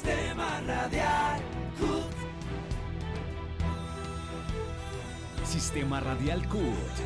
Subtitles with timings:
[0.00, 1.42] Sistema Radial
[1.78, 2.14] CUT.
[5.44, 6.96] Sistema Radial CUT.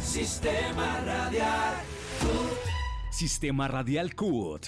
[0.00, 1.74] Sistema Radial
[2.20, 3.12] CUT.
[3.12, 4.66] Sistema Radial CUT.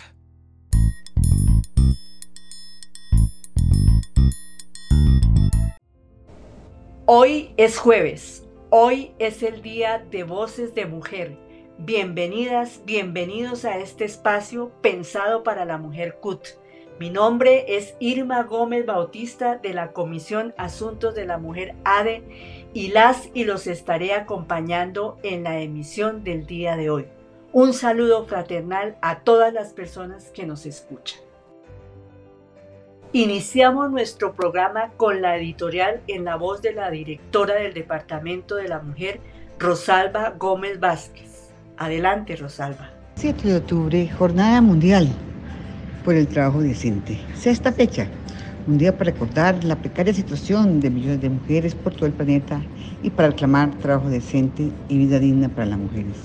[7.06, 8.45] Hoy es jueves.
[8.70, 11.45] Hoy es el día de Voces de Mujer.
[11.78, 16.40] Bienvenidas, bienvenidos a este espacio pensado para la mujer CUT.
[16.98, 22.88] Mi nombre es Irma Gómez Bautista de la Comisión Asuntos de la Mujer ADE y
[22.88, 27.08] las y los estaré acompañando en la emisión del día de hoy.
[27.52, 31.20] Un saludo fraternal a todas las personas que nos escuchan.
[33.12, 38.68] Iniciamos nuestro programa con la editorial en la voz de la directora del Departamento de
[38.68, 39.20] la Mujer,
[39.58, 41.25] Rosalba Gómez Vázquez.
[41.78, 42.88] Adelante, Rosalba.
[43.16, 45.08] 7 de octubre, Jornada Mundial
[46.06, 47.18] por el Trabajo Decente.
[47.34, 48.06] Sexta fecha,
[48.66, 52.62] un día para recordar la precaria situación de millones de mujeres por todo el planeta
[53.02, 56.16] y para reclamar trabajo decente y vida digna para las mujeres.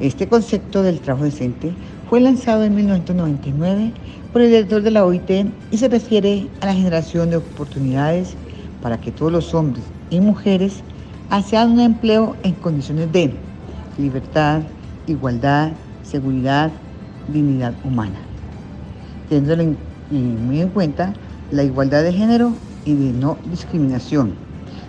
[0.00, 1.72] Este concepto del trabajo decente
[2.10, 3.92] fue lanzado en 1999
[4.32, 5.30] por el director de la OIT
[5.70, 8.34] y se refiere a la generación de oportunidades
[8.82, 10.82] para que todos los hombres y mujeres
[11.30, 13.32] hagan un empleo en condiciones de
[13.96, 14.62] libertad,
[15.06, 16.72] igualdad, seguridad,
[17.28, 18.18] dignidad humana,
[19.28, 19.76] teniendo
[20.10, 21.14] muy en cuenta
[21.50, 24.34] la igualdad de género y de no discriminación.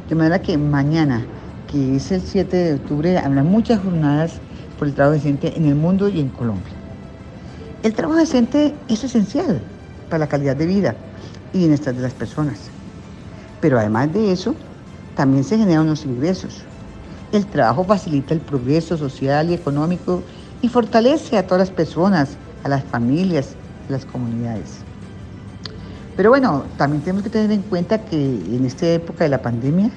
[0.10, 1.26] De manera que mañana,
[1.68, 4.42] que es el 7 de octubre, habrá muchas jornadas
[4.78, 6.74] por el trabajo decente en el mundo y en Colombia.
[7.84, 9.62] El trabajo decente es esencial
[10.10, 10.96] para la calidad de vida
[11.54, 12.72] y bienestar de las personas.
[13.62, 14.56] Pero además de eso,
[15.16, 16.66] también se generan unos ingresos.
[17.32, 20.24] El trabajo facilita el progreso social y económico
[20.62, 23.56] y fortalece a todas las personas, a las familias,
[23.90, 24.86] a las comunidades.
[26.16, 29.90] Pero bueno, también tenemos que tener en cuenta que en esta época de la pandemia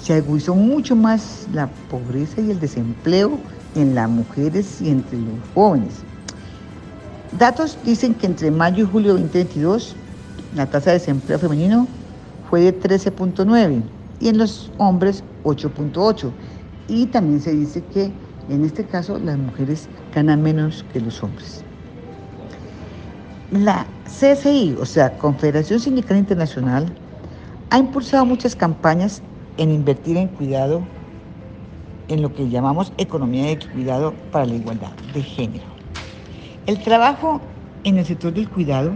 [0.00, 3.38] se agudizó mucho más la pobreza y el desempleo
[3.74, 5.94] en las mujeres y entre los jóvenes.
[7.38, 9.96] Datos dicen que entre mayo y julio de 2022
[10.54, 11.86] la tasa de desempleo femenino
[12.48, 13.82] fue de 13.9
[14.20, 16.30] y en los hombres 8.8.
[16.88, 18.12] Y también se dice que
[18.48, 21.64] en este caso las mujeres ganan menos que los hombres.
[23.50, 26.86] La CSI, o sea, Confederación Sindical Internacional,
[27.70, 29.22] ha impulsado muchas campañas
[29.56, 30.82] en invertir en cuidado,
[32.08, 35.64] en lo que llamamos economía de cuidado para la igualdad de género.
[36.66, 37.40] El trabajo
[37.84, 38.92] en el sector del cuidado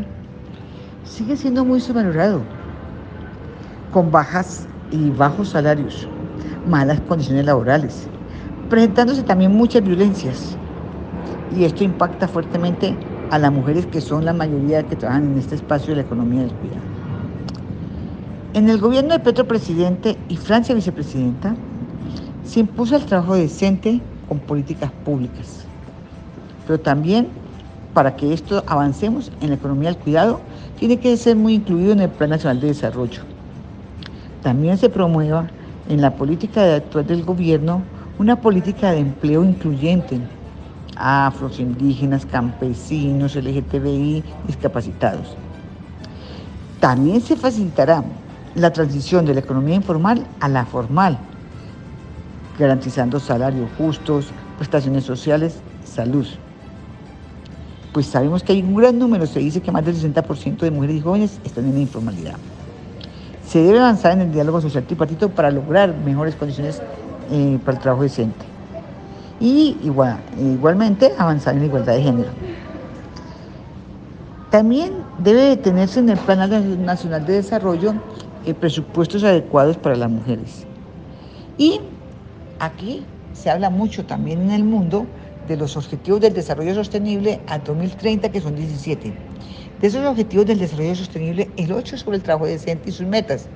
[1.04, 2.42] sigue siendo muy sobrevalorado,
[3.92, 6.08] con bajas y bajos salarios,
[6.68, 8.08] malas condiciones laborales,
[8.70, 10.56] presentándose también muchas violencias.
[11.56, 12.96] Y esto impacta fuertemente
[13.30, 16.42] a las mujeres que son la mayoría que trabajan en este espacio de la economía
[16.42, 16.80] del cuidado.
[18.54, 21.56] En el gobierno de Petro presidente y Francia vicepresidenta,
[22.44, 25.64] se impuso el trabajo decente con políticas públicas,
[26.66, 27.28] pero también
[27.94, 30.40] para que esto avancemos en la economía del cuidado,
[30.78, 33.33] tiene que ser muy incluido en el Plan Nacional de Desarrollo.
[34.44, 35.48] También se promueva
[35.88, 37.82] en la política actual del gobierno
[38.18, 40.20] una política de empleo incluyente,
[40.96, 45.34] afros, indígenas, campesinos, LGTBI, discapacitados.
[46.78, 48.04] También se facilitará
[48.54, 51.18] la transición de la economía informal a la formal,
[52.58, 54.28] garantizando salarios justos,
[54.58, 56.26] prestaciones sociales, salud
[57.94, 60.96] pues sabemos que hay un gran número, se dice que más del 60% de mujeres
[60.96, 62.34] y jóvenes están en la informalidad.
[63.54, 66.82] Se debe avanzar en el diálogo social tripartito para lograr mejores condiciones
[67.30, 68.44] eh, para el trabajo decente.
[69.38, 72.30] Y igual, igualmente avanzar en la igualdad de género.
[74.50, 77.94] También debe tenerse en el Plan Nacional de Desarrollo
[78.44, 80.66] eh, presupuestos adecuados para las mujeres.
[81.56, 81.80] Y
[82.58, 83.04] aquí
[83.34, 85.06] se habla mucho también en el mundo
[85.46, 89.12] de los Objetivos del Desarrollo Sostenible a 2030, que son 17.
[89.84, 93.48] De esos Objetivos del Desarrollo Sostenible, el 8 sobre el trabajo decente y sus metas,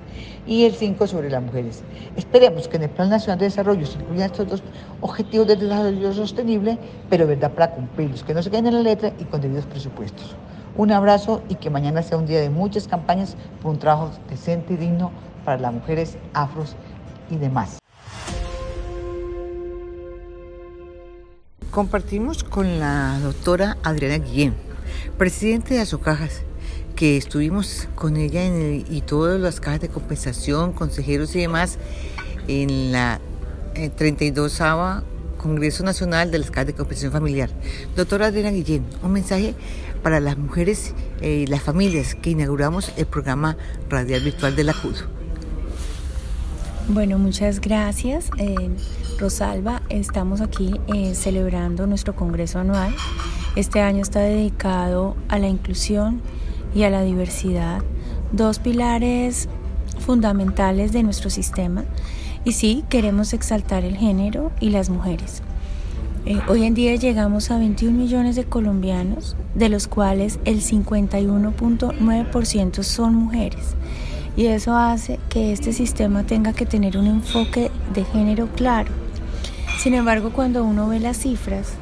[0.46, 1.82] y el 5 sobre las mujeres.
[2.18, 4.62] Esperemos que en el Plan Nacional de Desarrollo se incluyan estos dos
[5.00, 6.76] Objetivos del Desarrollo Sostenible,
[7.08, 10.36] pero verdad para cumplirlos, que no se queden en la letra y con debidos presupuestos.
[10.76, 14.74] Un abrazo y que mañana sea un día de muchas campañas por un trabajo decente
[14.74, 15.10] y digno
[15.46, 16.76] para las mujeres afros
[17.30, 17.78] y demás.
[21.78, 24.52] compartimos con la doctora Adriana Guillén,
[25.16, 26.42] presidente de Azocajas,
[26.96, 31.78] que estuvimos con ella en y todas las cajas de compensación, consejeros y demás,
[32.48, 33.20] en la
[33.96, 34.64] 32 eh,
[35.38, 37.50] Congreso Nacional de las Cajas de Compensación Familiar.
[37.96, 39.54] Doctora Adriana Guillén, un mensaje
[40.02, 43.56] para las mujeres y las familias que inauguramos el programa
[43.88, 45.17] radial virtual de la CUD.
[46.90, 48.30] Bueno, muchas gracias.
[48.38, 48.70] Eh,
[49.18, 52.94] Rosalba, estamos aquí eh, celebrando nuestro Congreso anual.
[53.56, 56.22] Este año está dedicado a la inclusión
[56.74, 57.82] y a la diversidad,
[58.32, 59.50] dos pilares
[59.98, 61.84] fundamentales de nuestro sistema.
[62.44, 65.42] Y sí, queremos exaltar el género y las mujeres.
[66.24, 72.82] Eh, hoy en día llegamos a 21 millones de colombianos, de los cuales el 51.9%
[72.82, 73.76] son mujeres
[74.38, 78.92] y eso hace que este sistema tenga que tener un enfoque de género claro.
[79.80, 81.72] Sin embargo, cuando uno ve las cifras,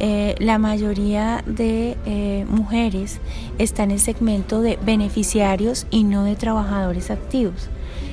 [0.00, 3.20] eh, la mayoría de eh, mujeres
[3.58, 7.68] está en el segmento de beneficiarios y no de trabajadores activos.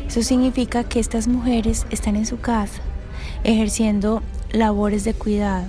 [0.08, 2.84] Eso significa que estas mujeres están en su casa,
[3.44, 4.22] ejerciendo
[4.52, 5.66] labores de cuidado,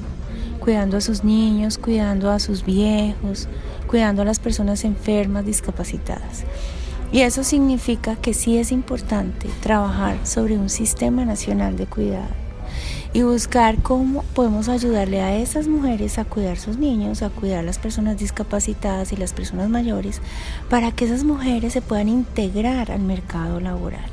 [0.61, 3.49] cuidando a sus niños, cuidando a sus viejos,
[3.87, 6.45] cuidando a las personas enfermas, discapacitadas.
[7.13, 12.29] Y eso significa que sí es importante trabajar sobre un sistema nacional de cuidado
[13.13, 17.63] y buscar cómo podemos ayudarle a esas mujeres a cuidar sus niños, a cuidar a
[17.65, 20.21] las personas discapacitadas y las personas mayores,
[20.69, 24.09] para que esas mujeres se puedan integrar al mercado laboral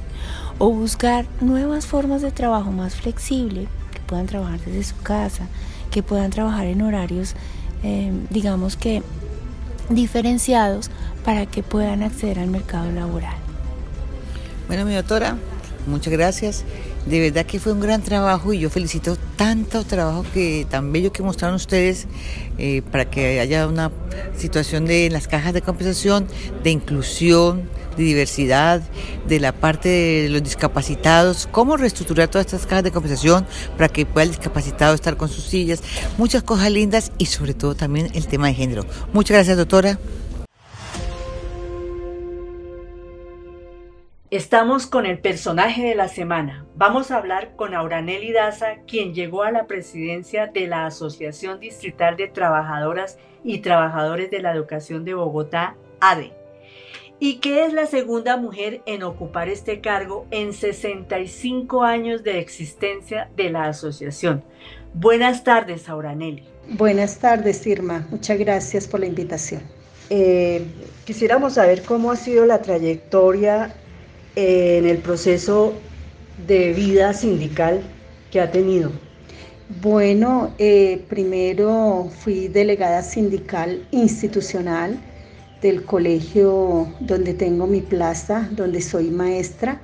[0.57, 5.47] o buscar nuevas formas de trabajo más flexible, que puedan trabajar desde su casa,
[5.91, 7.35] que puedan trabajar en horarios,
[7.83, 9.03] eh, digamos que
[9.89, 10.89] diferenciados
[11.27, 13.35] para que puedan acceder al mercado laboral.
[14.67, 15.35] Bueno, mi doctora,
[15.85, 16.63] muchas gracias.
[17.05, 21.11] De verdad que fue un gran trabajo y yo felicito tanto trabajo que tan bello
[21.11, 22.07] que mostraron ustedes
[22.57, 23.91] eh, para que haya una
[24.37, 26.27] situación de las cajas de compensación,
[26.63, 27.63] de inclusión,
[27.97, 28.81] de diversidad,
[29.27, 33.45] de la parte de los discapacitados, cómo reestructurar todas estas cajas de compensación
[33.75, 35.83] para que pueda el discapacitado estar con sus sillas,
[36.17, 38.85] muchas cosas lindas y sobre todo también el tema de género.
[39.11, 39.99] Muchas gracias, doctora.
[44.29, 46.65] Estamos con el personaje de la semana.
[46.75, 52.17] Vamos a hablar con Auranelli Daza, quien llegó a la presidencia de la Asociación Distrital
[52.17, 56.33] de Trabajadoras y Trabajadores de la Educación de Bogotá, ADE,
[57.21, 63.29] y que es la segunda mujer en ocupar este cargo en 65 años de existencia
[63.37, 64.43] de la asociación.
[64.93, 66.43] Buenas tardes, Auranelli.
[66.71, 68.05] Buenas tardes, Irma.
[68.09, 69.61] Muchas gracias por la invitación.
[70.09, 70.65] Eh,
[71.05, 73.73] quisiéramos saber cómo ha sido la trayectoria
[74.37, 75.73] en el proceso
[76.45, 77.81] de vida sindical
[78.31, 78.91] que ha tenido?
[79.81, 84.99] Bueno, eh, primero fui delegada sindical institucional
[85.59, 89.81] del colegio donde tengo mi plaza, donde soy maestra,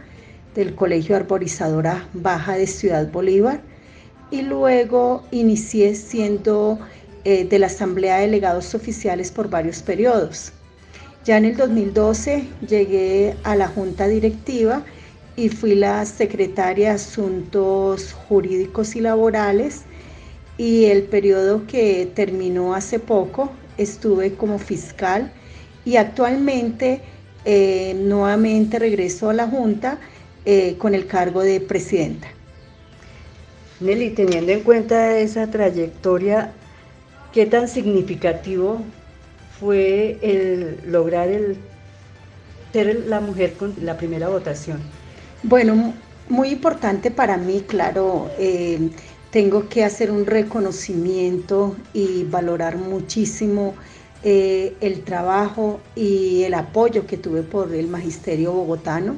[0.53, 3.61] del Colegio Arborizadora Baja de Ciudad Bolívar,
[4.29, 6.77] y luego inicié siendo
[7.23, 10.53] eh, de la Asamblea de Delegados Oficiales por varios periodos.
[11.25, 14.83] Ya en el 2012 llegué a la junta directiva
[15.37, 19.83] y fui la secretaria de Asuntos Jurídicos y Laborales
[20.57, 25.31] y el periodo que terminó hace poco estuve como fiscal
[25.85, 26.99] y actualmente
[27.45, 29.99] eh, nuevamente regreso a la Junta
[30.43, 32.27] eh, con el cargo de presidenta.
[33.79, 36.51] Nelly, teniendo en cuenta esa trayectoria,
[37.31, 38.81] ¿qué tan significativo
[39.63, 41.57] fue el lograr el
[42.73, 44.79] ser la mujer con la primera votación?
[45.43, 45.93] Bueno,
[46.27, 48.29] muy importante para mí, claro.
[48.37, 48.89] Eh,
[49.31, 53.73] tengo que hacer un reconocimiento y valorar muchísimo
[54.23, 59.15] eh, el trabajo y el apoyo que tuve por el magisterio bogotano,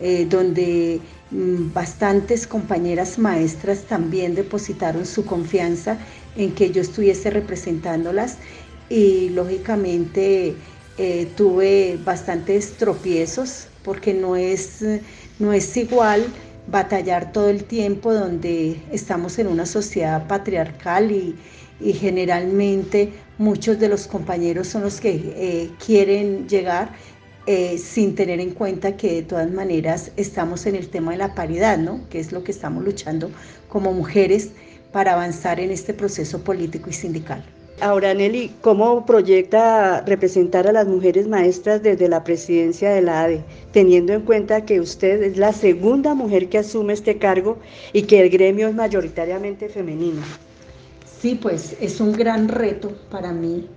[0.00, 5.98] eh, donde mm, bastantes compañeras maestras también depositaron su confianza
[6.36, 8.38] en que yo estuviese representándolas
[8.88, 10.54] y lógicamente
[10.98, 14.84] eh, tuve bastantes tropiezos porque no es,
[15.38, 16.26] no es igual
[16.68, 21.36] batallar todo el tiempo donde estamos en una sociedad patriarcal y,
[21.78, 26.88] generalmente muchos de los compañeros son los que eh, quieren llegar
[27.46, 31.34] eh, sin tener en cuenta que de todas maneras estamos en el tema de la
[31.34, 32.00] paridad, ¿no?
[32.08, 33.30] que es lo que estamos luchando
[33.68, 34.52] como mujeres
[34.90, 37.44] para avanzar en este proceso político y sindical.
[37.80, 43.44] Ahora, Nelly, ¿cómo proyecta representar a las mujeres maestras desde la presidencia de la ADE,
[43.70, 47.58] teniendo en cuenta que usted es la segunda mujer que asume este cargo
[47.92, 50.22] y que el gremio es mayoritariamente femenino?
[51.20, 53.68] Sí, pues es un gran reto para mí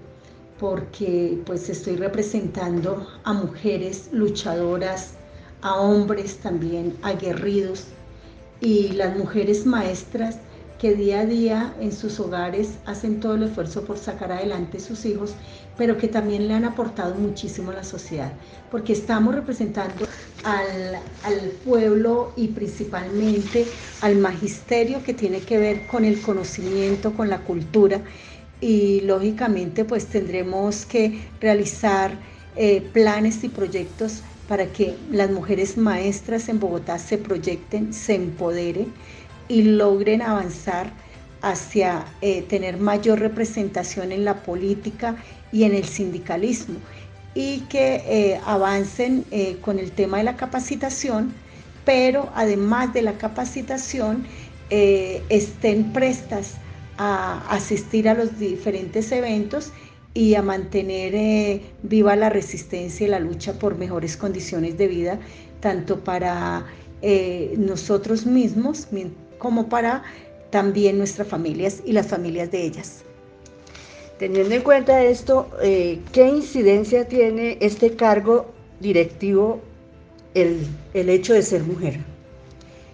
[0.61, 5.15] porque pues estoy representando a mujeres luchadoras,
[5.61, 7.87] a hombres también aguerridos
[8.61, 10.37] y las mujeres maestras
[10.79, 15.05] que día a día en sus hogares hacen todo el esfuerzo por sacar adelante sus
[15.05, 15.35] hijos,
[15.77, 18.31] pero que también le han aportado muchísimo a la sociedad,
[18.71, 20.07] porque estamos representando
[20.43, 23.65] al, al, pueblo y principalmente
[24.01, 28.01] al magisterio que tiene que ver con el conocimiento, con la cultura
[28.61, 32.11] y lógicamente pues tendremos que realizar
[32.55, 38.91] eh, planes y proyectos para que las mujeres maestras en Bogotá se proyecten, se empoderen
[39.49, 40.93] y logren avanzar
[41.41, 45.15] hacia eh, tener mayor representación en la política
[45.51, 46.79] y en el sindicalismo
[47.33, 51.33] y que eh, avancen eh, con el tema de la capacitación,
[51.85, 54.25] pero además de la capacitación
[54.71, 56.57] estén prestas
[56.99, 59.71] a asistir a los diferentes eventos
[60.13, 65.19] y a mantener viva la resistencia y la lucha por mejores condiciones de vida,
[65.59, 66.67] tanto para
[67.57, 68.89] nosotros mismos,
[69.39, 70.03] como para
[70.51, 73.03] también nuestras familias y las familias de ellas.
[74.19, 79.61] Teniendo en cuenta esto, eh, ¿qué incidencia tiene este cargo directivo
[80.33, 81.99] el, el, hecho de ser mujer?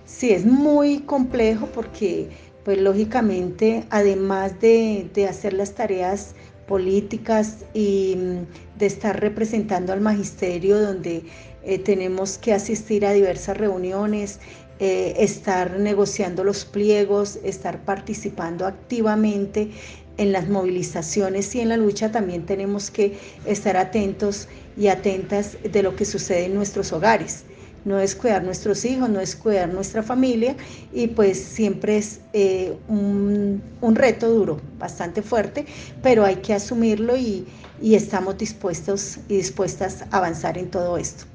[0.05, 2.29] Sí, es muy complejo porque,
[2.63, 6.35] pues lógicamente, además de, de hacer las tareas
[6.67, 11.23] políticas y mm, de estar representando al magisterio donde
[11.63, 14.39] eh, tenemos que asistir a diversas reuniones,
[14.79, 19.71] eh, estar negociando los pliegos, estar participando activamente
[20.17, 25.83] en las movilizaciones y en la lucha, también tenemos que estar atentos y atentas de
[25.83, 27.43] lo que sucede en nuestros hogares.
[27.85, 30.55] No es cuidar nuestros hijos, no es cuidar nuestra familia
[30.91, 33.61] y pues siempre es eh, un,
[33.93, 35.65] reto duro, bastante fuerte,
[36.01, 37.45] pero hay que asumirlo y,
[37.81, 41.25] estamos dispuestos y dispuestas a avanzar en todo esto.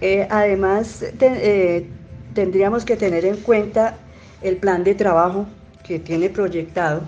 [0.00, 1.04] Eh, además,
[2.36, 3.96] tendríamos que tener en cuenta
[4.42, 5.46] el plan de trabajo
[5.82, 7.00] que tiene proyectado.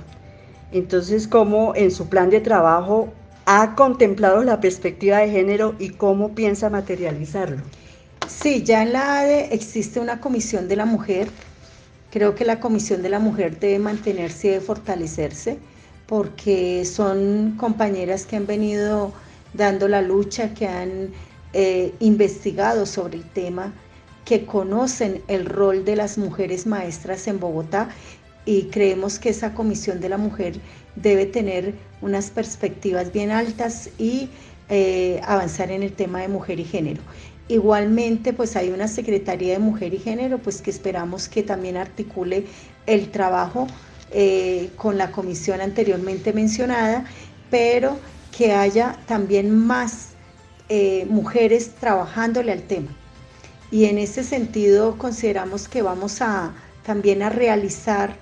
[0.73, 3.13] Entonces, cómo en su plan de trabajo
[3.45, 7.59] ha contemplado la perspectiva de género y cómo piensa materializarlo.
[8.27, 11.29] Sí, ya en la ADE existe una comisión de la mujer.
[12.11, 15.59] Creo que la comisión de la mujer debe mantenerse y debe fortalecerse
[16.07, 19.13] porque son compañeras que han venido
[19.53, 21.11] dando la lucha, que han
[21.53, 23.75] eh, investigado sobre el tema
[24.29, 27.89] que conocen el rol de las mujeres maestras en Bogotá
[28.45, 30.61] y creemos que esa comisión de la mujer
[30.97, 34.29] debe tener unas perspectivas bien altas y
[34.69, 37.01] eh, avanzar en el tema de mujer y género.
[37.49, 42.45] Igualmente, pues hay una Secretaría de Mujer y Género, pues que esperamos que también articule
[42.85, 43.67] el trabajo
[44.11, 47.07] eh, con la comisión anteriormente mencionada,
[47.51, 47.97] pero
[48.37, 50.11] que haya también más
[50.69, 52.98] eh, mujeres trabajándole al tema
[53.71, 58.17] y en ese sentido consideramos que vamos a también a realizar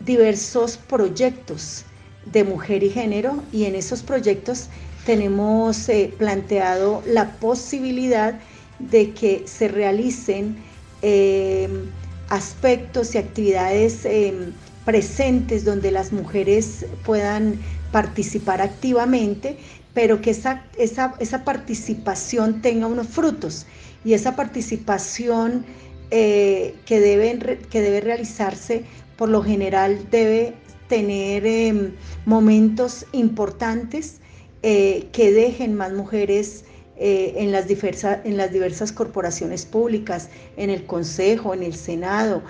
[0.00, 1.84] diversos proyectos
[2.26, 4.68] de mujer y género y en esos proyectos
[5.06, 8.38] tenemos eh, planteado la posibilidad
[8.78, 10.56] de que se realicen
[11.02, 11.86] em,
[12.28, 14.52] aspectos y actividades em,
[14.84, 17.58] presentes donde las mujeres puedan
[17.92, 19.58] participar activamente,
[19.94, 23.66] pero que esa, esa, esa participación tenga unos frutos
[24.04, 25.64] y esa participación
[26.10, 28.84] eh, que, debe, que debe realizarse
[29.16, 30.54] por lo general debe
[30.88, 31.92] tener em,
[32.24, 34.20] momentos importantes
[34.62, 36.64] eh, que dejen más mujeres
[36.96, 42.42] eh, en, las diversas, en las diversas corporaciones públicas, en el Consejo, en el Senado,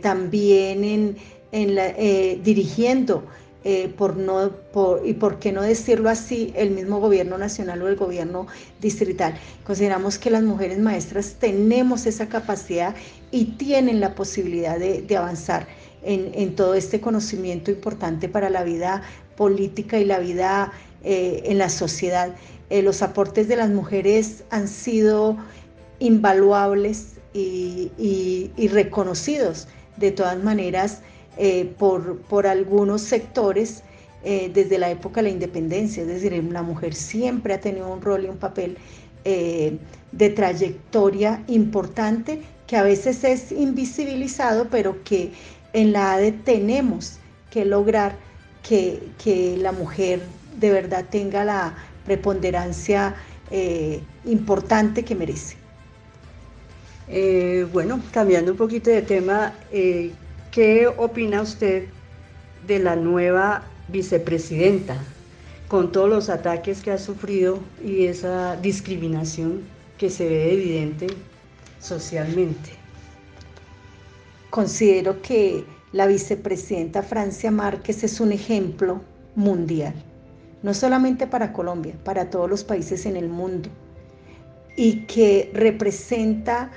[0.00, 1.16] también en,
[1.50, 3.26] en dirigiendo
[3.68, 7.88] eh, por no, por, y por qué no decirlo así, el mismo gobierno nacional o
[7.88, 8.46] el gobierno
[8.80, 9.34] distrital.
[9.64, 12.94] Consideramos que las mujeres maestras tenemos esa capacidad
[13.32, 15.66] y tienen la posibilidad de, avanzar
[16.04, 19.02] en, todo este conocimiento importante para la vida
[19.36, 22.36] política y la vida eh, en la sociedad.
[22.70, 25.36] Eh, los aportes de las mujeres han sido
[25.98, 31.02] invaluables y, y reconocidos de todas maneras
[31.38, 33.82] eh, por, por, algunos sectores
[34.24, 38.00] eh, desde la época de la independencia, es decir, la mujer siempre ha tenido un
[38.00, 38.78] rol y un papel
[39.26, 39.76] eh,
[40.12, 45.32] de trayectoria importante que a veces es invisibilizado, pero que
[45.74, 47.18] en la ADE tenemos
[47.50, 48.16] que lograr
[48.66, 50.22] que, que la mujer
[50.58, 51.74] de verdad tenga la
[52.06, 53.14] preponderancia
[54.24, 55.56] importante que merece.
[57.72, 59.52] bueno, cambiando un poquito de tema,
[60.56, 61.84] ¿Qué opina usted
[62.66, 64.96] de la nueva vicepresidenta
[65.68, 69.60] con todos los ataques que ha sufrido y esa discriminación
[69.98, 71.08] que se ve evidente
[71.78, 72.70] socialmente?
[74.48, 79.02] considero que la vicepresidenta Francia Márquez es un ejemplo
[79.34, 79.92] mundial,
[80.62, 83.68] no solamente para Colombia, para todos los países en el mundo,
[84.74, 86.70] y que representa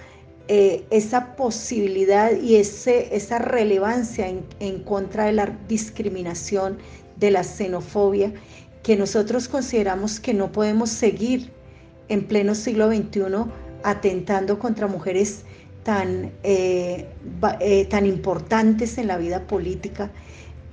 [0.51, 6.79] eh, esa posibilidad y ese, esa relevancia en, en contra de la discriminación,
[7.17, 8.33] de la xenofobia,
[8.81, 11.51] que nosotros consideramos que no podemos seguir
[12.07, 13.21] en pleno siglo XXI
[13.83, 15.45] atentando contra mujeres
[15.83, 17.05] tan, eh,
[17.59, 20.11] eh, tan importantes en la vida política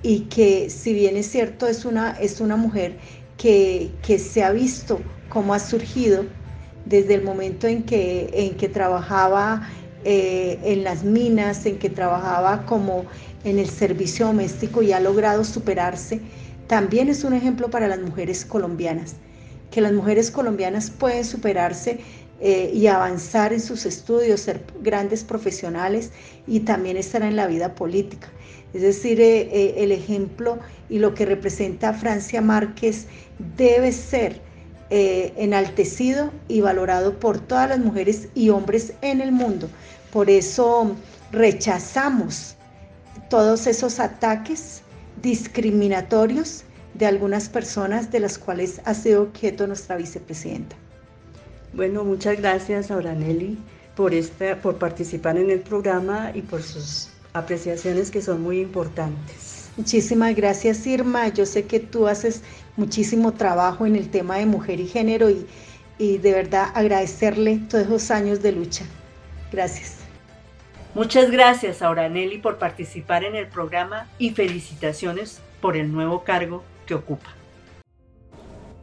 [0.01, 2.97] y que si bien es cierto es una, es una mujer
[3.37, 6.25] que, que se ha visto cómo ha surgido
[6.89, 9.69] desde el momento en que, en que trabajaba
[10.03, 13.05] eh, en las minas, en que trabajaba como
[13.43, 16.21] en el servicio doméstico y ha logrado superarse,
[16.67, 19.15] también es un ejemplo para las mujeres colombianas,
[19.71, 21.99] que las mujeres colombianas pueden superarse
[22.39, 26.11] eh, y avanzar en sus estudios, ser grandes profesionales
[26.45, 28.27] y también estar en la vida política.
[28.73, 33.07] Es decir, eh, eh, el ejemplo y lo que representa Francia Márquez
[33.57, 34.39] debe ser
[34.89, 39.69] enaltecido y valorado por todas las mujeres y hombres en el mundo.
[40.11, 40.95] Por eso
[41.31, 42.55] rechazamos
[43.29, 44.81] todos esos ataques
[45.21, 46.63] discriminatorios
[46.93, 50.75] de algunas personas de las cuales ha sido objeto nuestra vicepresidenta.
[51.73, 53.57] Bueno, muchas gracias, Auranelli,
[53.95, 54.13] por,
[54.61, 59.46] por participar en el programa y por sus apreciaciones que son muy importantes.
[59.77, 61.27] Muchísimas gracias, Irma.
[61.29, 62.43] Yo sé que tú haces
[62.75, 65.45] muchísimo trabajo en el tema de mujer y género y,
[65.97, 68.85] y de verdad agradecerle todos esos años de lucha.
[69.51, 69.97] Gracias.
[70.95, 76.95] Muchas gracias, Auranelli, por participar en el programa y felicitaciones por el nuevo cargo que
[76.95, 77.29] ocupa.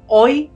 [0.06, 0.50] Hoy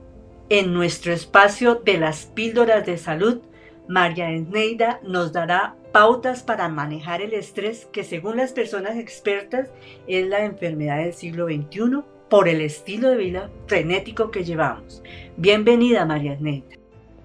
[0.49, 3.41] en nuestro espacio de las píldoras de salud,
[3.87, 9.69] María Esneida nos dará pautas para manejar el estrés que según las personas expertas
[10.07, 15.01] es la enfermedad del siglo XXI por el estilo de vida frenético que llevamos.
[15.37, 16.67] Bienvenida María Esneida.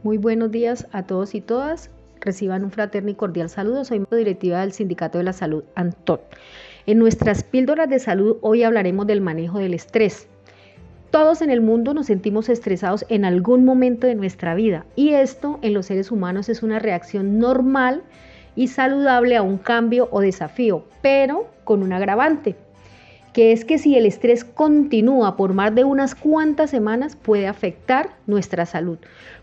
[0.03, 1.91] Muy buenos días a todos y todas.
[2.21, 3.85] Reciban un fraterno y cordial saludo.
[3.85, 6.21] Soy directiva del Sindicato de la Salud, Antón.
[6.87, 10.27] En nuestras píldoras de salud hoy hablaremos del manejo del estrés.
[11.11, 15.59] Todos en el mundo nos sentimos estresados en algún momento de nuestra vida y esto
[15.61, 18.03] en los seres humanos es una reacción normal
[18.57, 22.57] y saludable a un cambio o desafío, pero con un agravante,
[23.33, 28.11] que es que si el estrés continúa por más de unas cuantas semanas puede afectar
[28.27, 28.99] nuestra salud.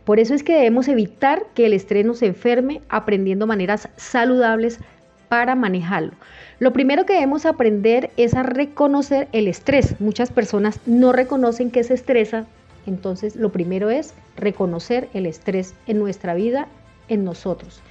[0.06, 4.80] Por eso es que debemos evitar que el estrés nos enferme aprendiendo maneras saludables
[5.28, 6.12] para manejarlo.
[6.60, 10.00] Lo primero que debemos aprender es a reconocer el estrés.
[10.00, 12.46] Muchas personas no reconocen que se estresa,
[12.86, 16.68] entonces lo primero es reconocer el estrés en nuestra vida,
[17.08, 17.82] en nosotros.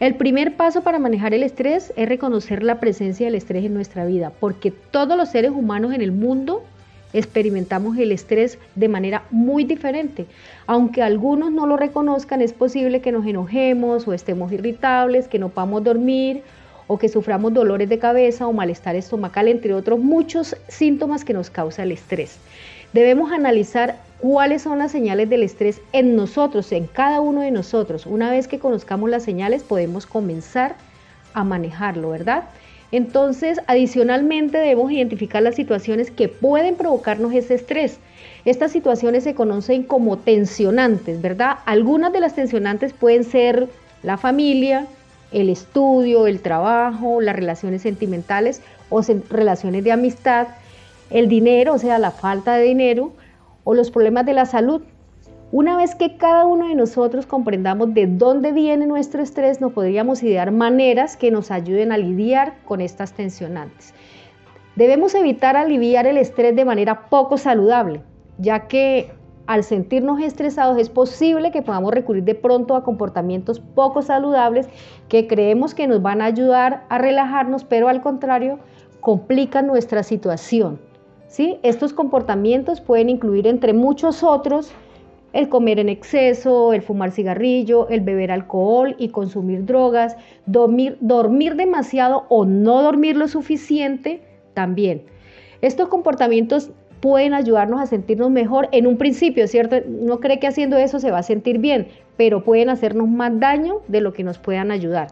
[0.00, 4.04] El primer paso para manejar el estrés es reconocer la presencia del estrés en nuestra
[4.04, 6.64] vida, porque todos los seres humanos en el mundo
[7.12, 10.26] experimentamos el estrés de manera muy diferente.
[10.66, 15.48] Aunque algunos no lo reconozcan, es posible que nos enojemos o estemos irritables, que no
[15.48, 16.42] podamos dormir
[16.88, 21.50] o que suframos dolores de cabeza o malestar estomacal, entre otros muchos síntomas que nos
[21.50, 22.36] causa el estrés.
[22.92, 28.06] Debemos analizar cuáles son las señales del estrés en nosotros, en cada uno de nosotros.
[28.06, 30.76] Una vez que conozcamos las señales podemos comenzar
[31.34, 32.44] a manejarlo, ¿verdad?
[32.90, 37.98] Entonces, adicionalmente debemos identificar las situaciones que pueden provocarnos ese estrés.
[38.46, 41.58] Estas situaciones se conocen como tensionantes, ¿verdad?
[41.66, 43.68] Algunas de las tensionantes pueden ser
[44.02, 44.86] la familia,
[45.32, 50.46] el estudio, el trabajo, las relaciones sentimentales o relaciones de amistad,
[51.10, 53.12] el dinero, o sea, la falta de dinero,
[53.64, 54.82] o los problemas de la salud.
[55.52, 60.22] Una vez que cada uno de nosotros comprendamos de dónde viene nuestro estrés, nos podríamos
[60.22, 63.94] idear maneras que nos ayuden a lidiar con estas tensionantes.
[64.76, 68.02] Debemos evitar aliviar el estrés de manera poco saludable,
[68.38, 69.12] ya que
[69.46, 74.68] al sentirnos estresados es posible que podamos recurrir de pronto a comportamientos poco saludables
[75.08, 78.58] que creemos que nos van a ayudar a relajarnos, pero al contrario,
[79.00, 80.80] complican nuestra situación.
[81.38, 84.72] Estos comportamientos pueden incluir, entre muchos otros,
[85.32, 90.16] el comer en exceso, el fumar cigarrillo, el beber alcohol y consumir drogas,
[90.46, 94.22] dormir, dormir demasiado o no dormir lo suficiente
[94.54, 95.02] también.
[95.60, 96.70] Estos comportamientos
[97.00, 99.76] pueden ayudarnos a sentirnos mejor en un principio, ¿cierto?
[99.88, 103.80] No cree que haciendo eso se va a sentir bien, pero pueden hacernos más daño
[103.88, 105.08] de lo que nos puedan ayudar.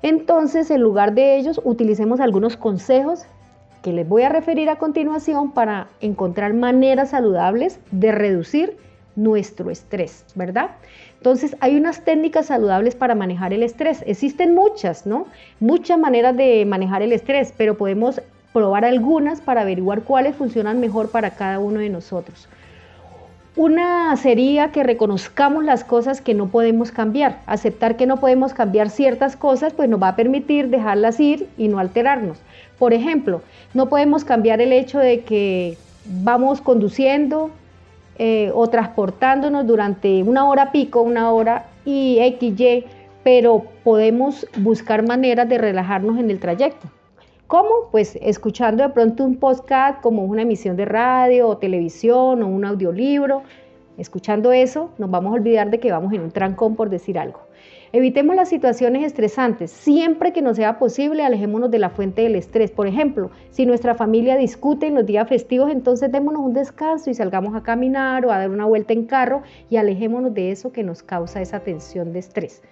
[0.00, 3.26] Entonces, en lugar de ellos, utilicemos algunos consejos
[3.82, 8.76] que les voy a referir a continuación para encontrar maneras saludables de reducir
[9.16, 10.70] nuestro estrés, ¿verdad?
[11.16, 14.04] Entonces, hay unas técnicas saludables para manejar el estrés.
[14.06, 15.26] Existen muchas, ¿no?
[15.58, 21.10] Muchas maneras de manejar el estrés, pero podemos probar algunas para averiguar cuáles funcionan mejor
[21.10, 22.48] para cada uno de nosotros.
[23.56, 27.40] Una sería que reconozcamos las cosas que no podemos cambiar.
[27.46, 31.66] Aceptar que no podemos cambiar ciertas cosas, pues nos va a permitir dejarlas ir y
[31.66, 32.38] no alterarnos.
[32.78, 33.42] Por ejemplo,
[33.74, 37.50] no podemos cambiar el hecho de que vamos conduciendo
[38.18, 42.84] eh, o transportándonos durante una hora pico, una hora y XY,
[43.24, 46.88] pero podemos buscar maneras de relajarnos en el trayecto.
[47.46, 47.88] ¿Cómo?
[47.90, 52.64] Pues escuchando de pronto un podcast como una emisión de radio o televisión o un
[52.64, 53.42] audiolibro.
[53.96, 57.40] Escuchando eso, nos vamos a olvidar de que vamos en un trancón por decir algo.
[57.90, 59.70] Evitemos las situaciones estresantes.
[59.70, 62.70] Siempre que nos sea posible, alejémonos de la fuente del estrés.
[62.70, 67.14] Por ejemplo, si nuestra familia discute en los días festivos, entonces démonos un descanso y
[67.14, 70.82] salgamos a caminar o a dar una vuelta en carro y alejémonos de eso que
[70.82, 72.62] nos causa esa tensión de estrés.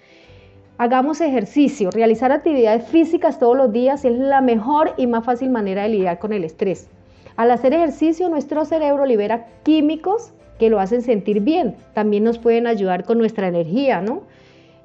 [0.77, 5.85] Hagamos ejercicio, realizar actividades físicas todos los días es la mejor y más fácil manera
[5.85, 6.91] de lidiar con el estrés.
[7.37, 11.77] Al hacer ejercicio, nuestro cerebro libera químicos que lo hacen sentir bien.
[11.95, 14.23] También nos pueden ayudar con nuestra energía, ¿no?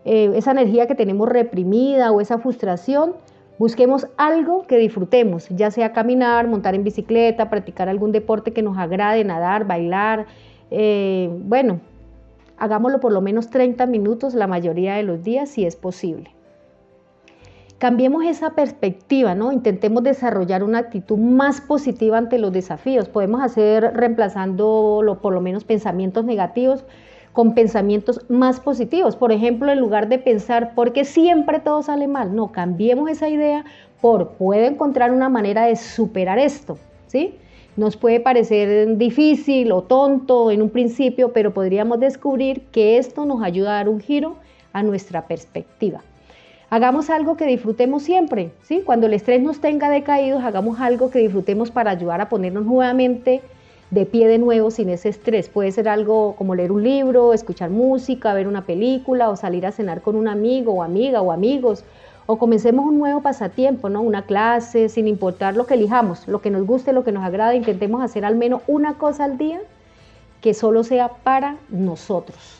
[0.05, 3.13] Eh, esa energía que tenemos reprimida o esa frustración,
[3.59, 8.77] busquemos algo que disfrutemos, ya sea caminar, montar en bicicleta, practicar algún deporte que nos
[8.77, 10.25] agrade, nadar, bailar,
[10.71, 11.79] eh, bueno,
[12.61, 16.29] Hagámoslo por lo menos 30 minutos la mayoría de los días si es posible.
[17.79, 19.51] Cambiemos esa perspectiva, ¿no?
[19.51, 23.09] Intentemos desarrollar una actitud más positiva ante los desafíos.
[23.09, 26.85] Podemos hacer reemplazando por lo menos pensamientos negativos
[27.33, 29.15] con pensamientos más positivos.
[29.15, 32.35] Por ejemplo, en lugar de pensar, ¿por qué siempre todo sale mal?
[32.35, 33.65] No, cambiemos esa idea
[34.01, 37.35] por, puedo encontrar una manera de superar esto, ¿sí?
[37.77, 43.43] Nos puede parecer difícil o tonto en un principio, pero podríamos descubrir que esto nos
[43.43, 44.35] ayuda a dar un giro
[44.73, 46.01] a nuestra perspectiva.
[46.69, 48.81] Hagamos algo que disfrutemos siempre, ¿sí?
[48.85, 53.41] Cuando el estrés nos tenga decaídos, hagamos algo que disfrutemos para ayudar a ponernos nuevamente
[53.91, 55.49] de pie de nuevo sin ese estrés.
[55.49, 59.71] Puede ser algo como leer un libro, escuchar música, ver una película o salir a
[59.71, 61.83] cenar con un amigo o amiga o amigos
[62.25, 64.01] o comencemos un nuevo pasatiempo, ¿no?
[64.01, 67.57] Una clase, sin importar lo que elijamos, lo que nos guste, lo que nos agrade,
[67.57, 69.59] intentemos hacer al menos una cosa al día
[70.39, 72.59] que solo sea para nosotros.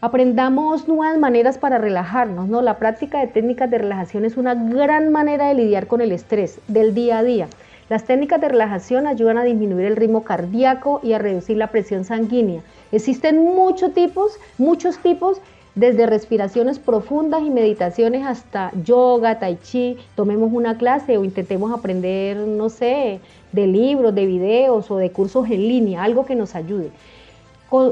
[0.00, 2.62] Aprendamos nuevas maneras para relajarnos, ¿no?
[2.62, 6.60] La práctica de técnicas de relajación es una gran manera de lidiar con el estrés
[6.68, 7.48] del día a día.
[7.88, 12.04] Las técnicas de relajación ayudan a disminuir el ritmo cardíaco y a reducir la presión
[12.04, 12.62] sanguínea.
[12.90, 15.40] Existen muchos tipos, muchos tipos
[15.76, 22.38] desde respiraciones profundas y meditaciones hasta yoga, tai chi, tomemos una clase o intentemos aprender,
[22.38, 23.20] no sé,
[23.52, 26.90] de libros, de videos o de cursos en línea, algo que nos ayude.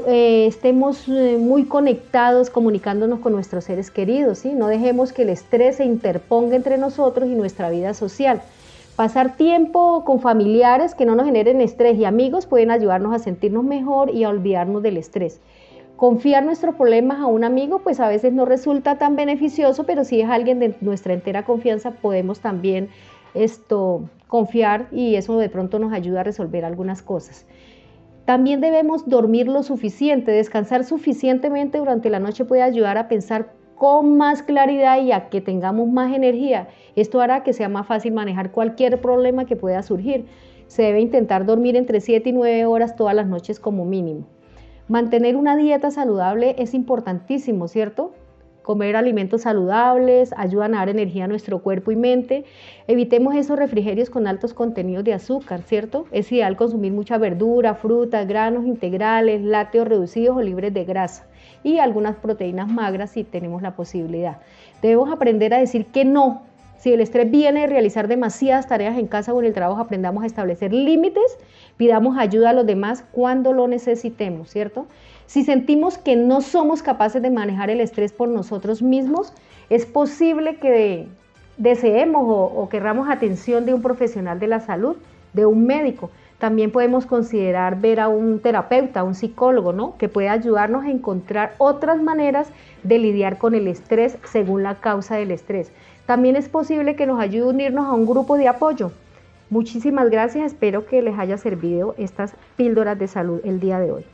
[0.07, 4.53] Eh, estemos eh, muy conectados comunicándonos con nuestros seres queridos, ¿sí?
[4.53, 8.41] no dejemos que el estrés se interponga entre nosotros y nuestra vida social.
[8.95, 13.65] Pasar tiempo con familiares que no nos generen estrés y amigos pueden ayudarnos a sentirnos
[13.65, 15.41] mejor y a olvidarnos del estrés.
[15.97, 20.21] Confiar nuestros problemas a un amigo, pues a veces no resulta tan beneficioso, pero si
[20.21, 22.87] es alguien de nuestra entera confianza, podemos también
[23.33, 27.45] esto confiar y eso de pronto nos ayuda a resolver algunas cosas.
[28.23, 34.17] También debemos dormir lo suficiente, descansar suficientemente durante la noche puede ayudar a pensar con
[34.17, 36.69] más claridad y a que tengamos más energía.
[36.95, 40.25] Esto hará que sea más fácil manejar cualquier problema que pueda surgir.
[40.67, 44.25] Se debe intentar dormir entre 7 y 9 horas todas las noches como mínimo.
[44.87, 48.13] Mantener una dieta saludable es importantísimo, ¿cierto?
[48.61, 52.45] Comer alimentos saludables ayudan a dar energía a nuestro cuerpo y mente.
[52.87, 56.05] Evitemos esos refrigerios con altos contenidos de azúcar, ¿cierto?
[56.11, 61.27] Es ideal consumir mucha verdura, frutas, granos integrales, lácteos reducidos o libres de grasa
[61.65, 64.37] y algunas proteínas magras si tenemos la posibilidad.
[64.81, 66.43] Debemos aprender a decir que no
[66.77, 70.23] si el estrés viene de realizar demasiadas tareas en casa o en el trabajo, aprendamos
[70.23, 71.39] a establecer límites,
[71.77, 74.85] pidamos ayuda a los demás cuando lo necesitemos, ¿cierto?
[75.25, 79.33] Si sentimos que no somos capaces de manejar el estrés por nosotros mismos,
[79.71, 81.07] es posible que
[81.57, 84.97] deseemos o, o querramos atención de un profesional de la salud,
[85.33, 86.11] de un médico.
[86.39, 89.97] También podemos considerar ver a un terapeuta, un psicólogo, ¿no?
[89.97, 92.49] Que puede ayudarnos a encontrar otras maneras
[92.83, 95.71] de lidiar con el estrés según la causa del estrés.
[96.05, 98.91] También es posible que nos ayude a unirnos a un grupo de apoyo.
[99.49, 104.05] Muchísimas gracias, espero que les haya servido estas píldoras de salud el día de hoy.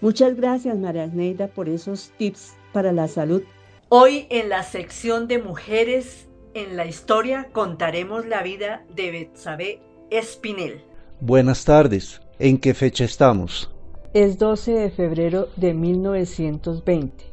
[0.00, 3.42] Muchas gracias María Neida por esos tips para la salud.
[3.88, 10.82] Hoy en la sección de mujeres en la historia contaremos la vida de Betsabe Espinel.
[11.20, 13.70] Buenas tardes, ¿en qué fecha estamos?
[14.14, 17.24] es 12 de febrero de 1920.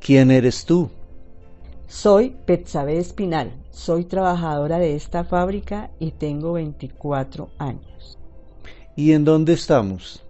[0.00, 0.88] ¿Quién eres tú?
[1.88, 8.18] Soy Betsabe Espinal, soy trabajadora de esta fábrica y tengo 24 años.
[8.94, 10.24] ¿Y en dónde estamos?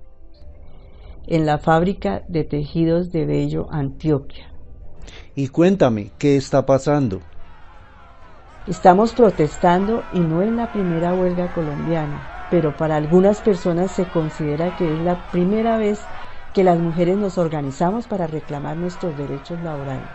[1.27, 4.51] En la fábrica de tejidos de Bello, Antioquia.
[5.35, 7.21] Y cuéntame, ¿qué está pasando?
[8.67, 14.77] Estamos protestando y no es la primera huelga colombiana, pero para algunas personas se considera
[14.77, 16.01] que es la primera vez
[16.53, 20.09] que las mujeres nos organizamos para reclamar nuestros derechos laborales.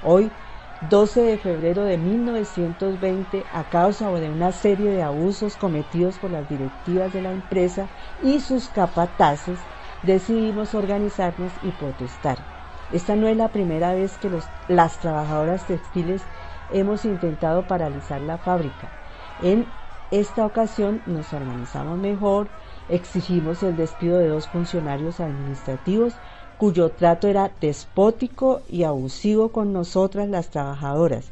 [0.00, 0.32] Hoy
[0.80, 6.48] 12 de febrero de 1920 a causa de una serie de abusos cometidos por las
[6.48, 7.90] directivas de la empresa
[8.22, 9.58] y sus capataces,
[10.02, 12.38] decidimos organizarnos y protestar.
[12.92, 14.30] Esta no es la primera vez que
[14.68, 16.22] las trabajadoras textiles
[16.68, 18.88] hemos intentado paralizar la fábrica.
[19.38, 19.66] En
[20.10, 22.48] esta ocasión nos organizamos mejor,
[22.88, 26.14] exigimos el despido de dos funcionarios administrativos
[26.56, 31.26] cuyo trato era despótico y abusivo con nosotras las trabajadoras,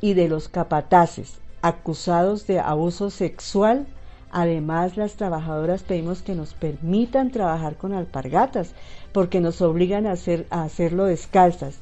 [0.00, 3.86] y de los capataces acusados de abuso sexual.
[4.32, 8.72] Además, las trabajadoras pedimos que nos permitan trabajar con alpargatas,
[9.12, 11.78] porque nos obligan a, hacer, a hacerlo descalzas.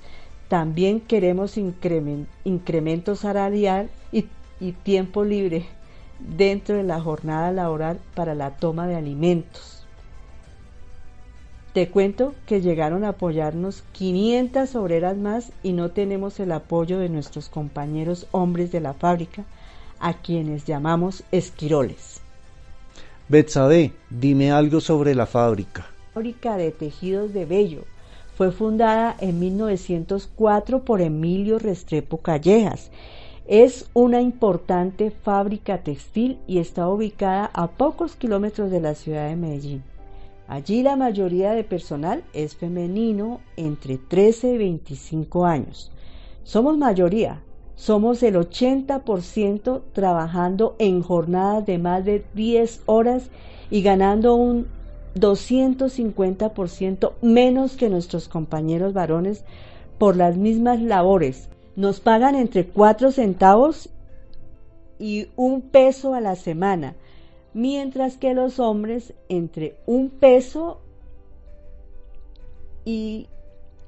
[0.48, 3.88] También queremos incremento salarial
[4.60, 5.66] y tiempo libre
[6.18, 9.86] dentro de la jornada laboral para la toma de alimentos.
[11.72, 17.08] Te cuento que llegaron a apoyarnos 500 obreras más y no tenemos el apoyo de
[17.08, 19.44] nuestros compañeros hombres de la fábrica,
[20.00, 22.20] a quienes llamamos esquiroles.
[23.28, 25.82] Betsabe, dime algo sobre la fábrica.
[25.82, 27.84] La fábrica de tejidos de Bello
[28.36, 32.90] fue fundada en 1904 por Emilio Restrepo Callejas.
[33.48, 39.36] Es una importante fábrica textil y está ubicada a pocos kilómetros de la ciudad de
[39.36, 39.82] Medellín.
[40.48, 45.90] Allí la mayoría de personal es femenino entre 13 y 25 años.
[46.44, 47.42] Somos mayoría,
[47.74, 53.30] somos el 80% trabajando en jornadas de más de 10 horas
[53.70, 54.66] y ganando un
[55.14, 59.42] 250% menos que nuestros compañeros varones
[59.96, 61.48] por las mismas labores.
[61.78, 63.88] Nos pagan entre 4 centavos
[64.98, 66.96] y un peso a la semana
[67.54, 70.80] mientras que los hombres entre un peso
[72.84, 73.28] y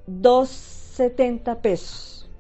[0.09, 2.31] 2.70 pesos.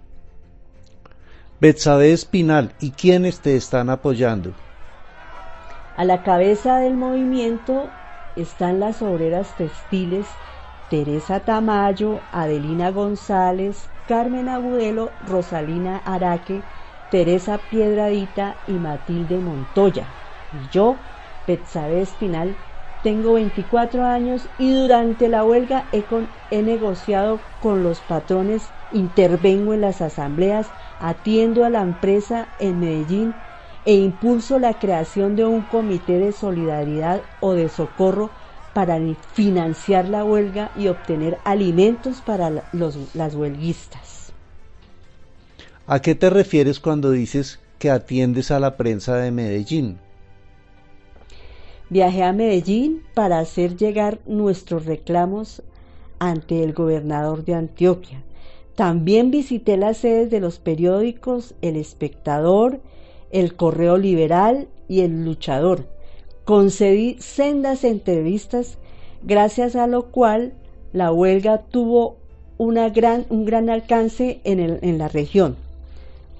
[1.60, 4.52] Betsabe Espinal, ¿y quiénes te están apoyando?
[5.96, 7.90] A la cabeza del movimiento
[8.36, 10.26] están las obreras textiles
[10.90, 16.64] Teresa Tamayo, Adelina González, Carmen Agudelo, Rosalina Araque,
[17.10, 20.08] Teresa Piedradita y Matilde Montoya.
[20.50, 20.98] Y yo
[21.46, 22.56] Betsabe Espinal,
[23.04, 26.08] tengo 24 años y durante la huelga he,
[26.50, 33.36] he, negociado con los patrones, intervengo en las asambleas, atiendo a la empresa en Medellín
[33.84, 38.32] e impulso la creación de un comité de solidaridad o de socorro
[38.74, 38.98] para
[39.32, 44.32] financiar la huelga y obtener alimentos para los, las huelguistas.
[45.86, 49.98] ¿A qué te refieres cuando dices que atiendes a la prensa de Medellín?
[51.88, 55.62] Viajé a Medellín para hacer llegar nuestros reclamos
[56.20, 58.22] ante el gobernador de Antioquia.
[58.76, 62.80] También visité las sedes de los periódicos El Espectador,
[63.32, 65.88] El Correo Liberal y El Luchador.
[66.44, 68.78] Concedí sendas entrevistas,
[69.22, 70.52] gracias a lo cual
[70.92, 72.16] la huelga tuvo
[72.56, 72.74] un
[73.44, 75.56] gran alcance en, la región.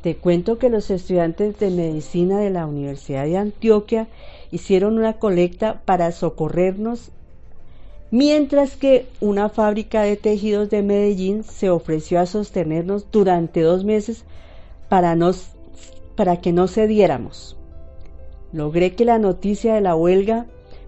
[0.02, 4.08] Te cuento que los estudiantes de medicina de la Universidad de Antioquia
[4.50, 7.10] hicieron una colecta para socorrernos,
[8.10, 14.24] mientras que una fábrica de tejidos de Medellín se ofreció a sostenernos durante dos meses
[14.88, 15.16] para
[16.40, 17.59] que no cediéramos.
[18.52, 20.46] Logré que la noticia de la huelga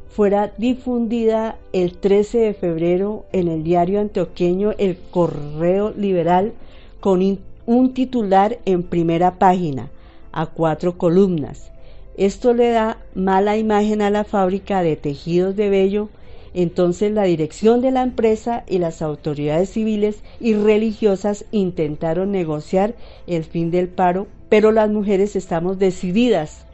[0.09, 6.53] fuera difundida el 13 de febrero en el diario antioqueño El Correo Liberal
[7.01, 9.91] con un titular en primera página
[10.33, 11.71] a cuatro columnas.
[12.17, 16.09] Esto le da mala imagen a la fábrica de tejidos de vello,
[16.55, 22.95] entonces la dirección de la empresa y las autoridades civiles y religiosas intentaron negociar
[23.27, 26.67] el fin del paro, pero las mujeres estamos decididas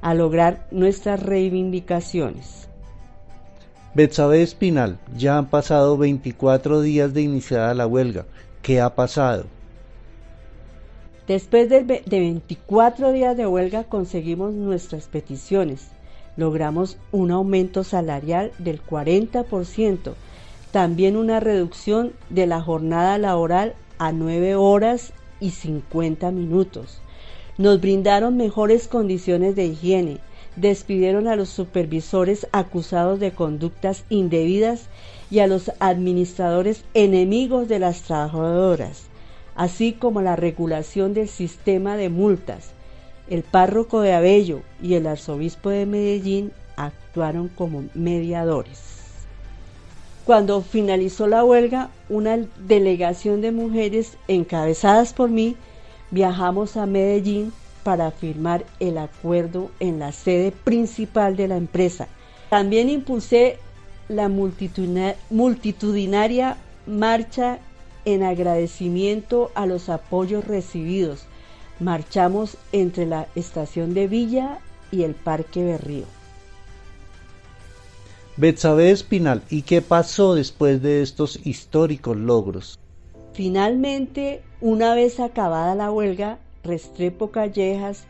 [0.00, 2.68] a lograr nuestras reivindicaciones.
[3.94, 8.26] Betsabe Espinal, ya han pasado 24 días de iniciada la huelga.
[8.62, 9.46] ¿Qué ha pasado?
[11.26, 15.88] Después de, 24 días de huelga conseguimos nuestras peticiones.
[16.36, 20.14] Logramos un aumento salarial del 40%,
[20.72, 27.02] también una reducción de la jornada laboral a 9 horas y 50 minutos.
[27.58, 30.18] Nos brindaron mejores condiciones de higiene,
[30.54, 34.86] despidieron a los supervisores acusados de conductas indebidas
[35.28, 39.06] y a los administradores enemigos de las trabajadoras,
[39.56, 42.70] así como la regulación del sistema de multas.
[43.28, 48.78] El párroco de Abello y el arzobispo de Medellín actuaron como mediadores.
[50.24, 55.56] Cuando finalizó la huelga, una delegación de mujeres encabezadas por mí
[56.10, 62.08] viajamos a Medellín para firmar el acuerdo en la sede principal de la empresa.
[62.50, 63.58] También impulsé
[64.08, 67.58] la multitudinaria marcha
[68.04, 71.24] en agradecimiento a los apoyos recibidos.
[71.80, 74.58] Marchamos entre la estación de Villa
[74.90, 76.06] y el Parque Berrío.
[78.36, 82.78] Betsabe Espinal, ¿y qué pasó después de estos históricos logros?
[83.38, 88.02] Finalmente, una vez acabada la huelga, Restrepo Callejas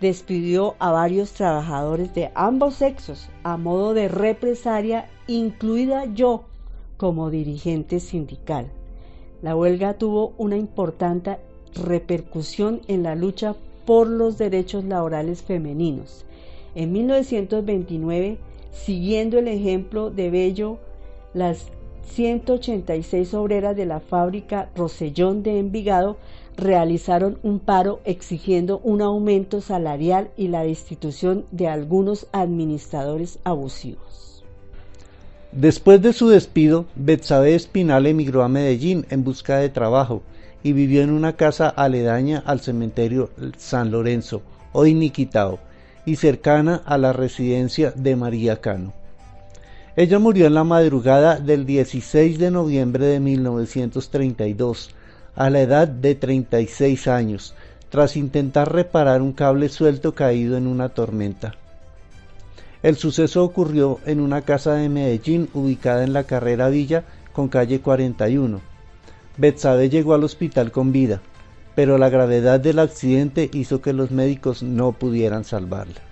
[0.00, 6.44] despidió a varios trabajadores de ambos sexos a modo de represalia, incluida yo
[6.98, 8.68] como dirigente sindical.
[9.42, 11.38] La huelga tuvo una importante
[11.74, 16.24] repercusión en la lucha por los derechos laborales femeninos.
[16.76, 18.38] En 1929,
[18.70, 20.78] siguiendo el ejemplo de Bello,
[21.34, 21.72] las
[22.06, 26.16] 186 obreras de la fábrica Rosellón de Envigado
[26.56, 34.44] realizaron un paro exigiendo un aumento salarial y la destitución de algunos administradores abusivos.
[35.52, 40.22] Después de su despido, Betsabe Espinal emigró a Medellín en busca de trabajo
[40.62, 44.42] y vivió en una casa aledaña al cementerio San Lorenzo,
[44.72, 45.58] hoy Niquitao,
[46.04, 48.92] y cercana a la residencia de María Cano.
[49.98, 54.90] Ella murió en la madrugada del 16 de noviembre de 1932,
[55.34, 57.54] a la edad de 36 años,
[57.88, 61.54] tras intentar reparar un cable suelto caído en una tormenta.
[62.82, 67.80] El suceso ocurrió en una casa de Medellín ubicada en la carrera Villa con calle
[67.80, 68.60] 41.
[69.38, 71.22] Betsabe llegó al hospital con vida,
[71.74, 76.02] pero la gravedad del accidente hizo que los médicos no pudieran salvarla.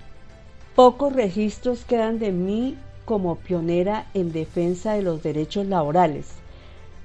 [0.75, 6.29] Pocos registros quedan de mí como pionera en defensa de los derechos laborales,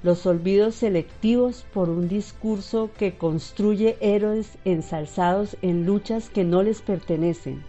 [0.02, 6.80] los olvidos selectivos por un discurso que construye héroes ensalzados en luchas que no les
[6.80, 7.62] pertenecen,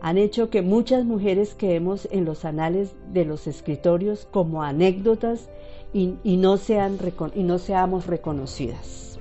[0.00, 5.48] han hecho que muchas mujeres quedemos en los anales de los escritorios como anécdotas
[5.92, 6.98] y, no, sean,
[7.34, 9.18] y no seamos reconocidas.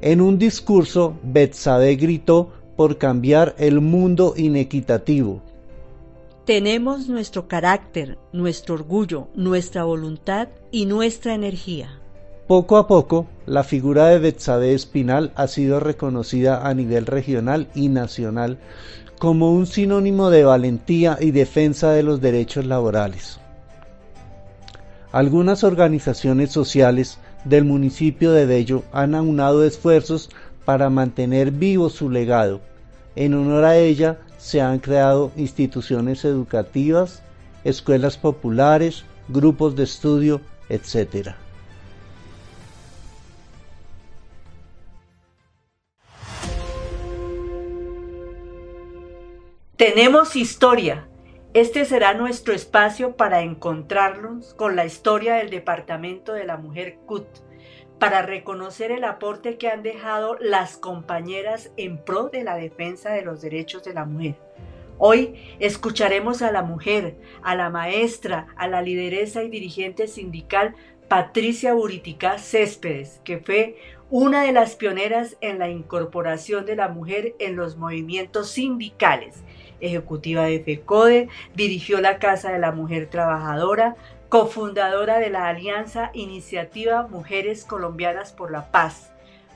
[0.00, 5.40] En un discurso, Betsabe gritó por cambiar el mundo inequitativo,
[6.44, 12.00] tenemos nuestro carácter, nuestro orgullo, nuestra voluntad y nuestra energía.
[12.48, 17.88] Poco a poco, la figura de Betsabe Espinal ha sido reconocida a nivel regional y
[17.88, 18.58] nacional
[19.18, 23.38] como un sinónimo de valentía y defensa de los derechos laborales.
[25.12, 30.30] Algunas organizaciones sociales del municipio de Bello han aunado esfuerzos
[30.64, 32.60] para mantener vivo su legado.
[33.14, 37.22] En honor a ella se han creado instituciones educativas,
[37.62, 41.28] escuelas populares, grupos de estudio, etc.
[49.76, 51.06] Tenemos historia.
[51.54, 57.26] Este será nuestro espacio para encontrarnos con la historia del Departamento de la Mujer CUT
[58.02, 63.22] para reconocer el aporte que han dejado las compañeras en pro de la defensa de
[63.22, 64.34] los derechos de la mujer.
[64.98, 70.74] Hoy escucharemos a la mujer, a la maestra, a la lideresa y dirigente sindical
[71.06, 73.76] Patricia Buritica Céspedes, que fue
[74.10, 79.44] una de las pioneras en la incorporación de la mujer en los movimientos sindicales.
[79.82, 83.96] Ejecutiva de FECODE, dirigió la Casa de la Mujer Trabajadora,
[84.30, 89.10] cofundadora de la Alianza Iniciativa Mujeres Colombianas por la Paz.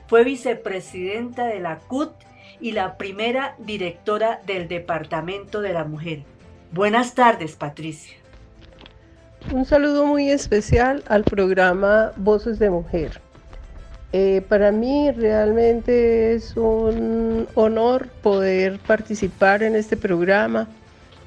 [0.05, 2.11] Fue vicepresidenta de la CUT
[2.59, 6.23] y la primera directora del Departamento de la Mujer.
[6.71, 8.17] Buenas tardes, Patricia.
[9.51, 13.21] Un saludo muy especial al programa Voces de Mujer.
[14.13, 20.67] Eh, para mí realmente es un honor poder participar en este programa,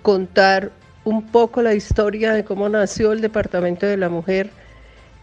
[0.03, 0.71] contar
[1.05, 4.51] un poco la historia de cómo nació el Departamento de la Mujer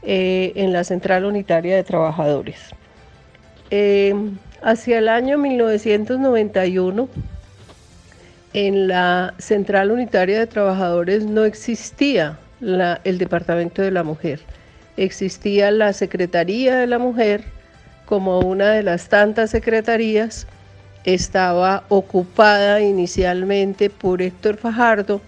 [0.04, 2.60] eh, en la Central Unitaria de Trabajadores.
[3.72, 4.14] Eh,
[4.62, 7.10] hacia el año 1991
[8.54, 14.40] en la Central Unitaria de Trabajadores no existía el Departamento de la Mujer.
[14.98, 17.44] Existía la Secretaría de la Mujer
[18.06, 20.48] como una de las tantas secretarías.
[21.06, 25.22] Estaba ocupada inicialmente por Héctor Fajardo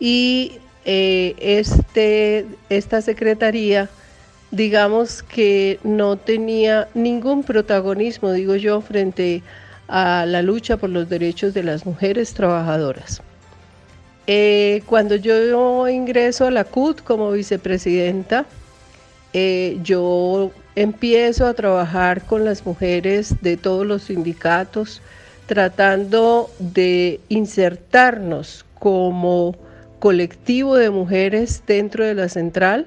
[0.00, 3.88] y eh, este, esta secretaría
[4.50, 9.42] digamos que no tenía ningún protagonismo, digo yo, frente
[9.88, 13.22] a la lucha por los derechos de las mujeres trabajadoras.
[14.26, 18.46] Eh, cuando yo ingreso a la CUT como vicepresidenta,
[19.38, 25.02] eh, yo empiezo a trabajar con las mujeres de todos los sindicatos,
[25.44, 29.54] tratando de insertarnos como
[29.98, 32.86] colectivo de mujeres dentro de la central.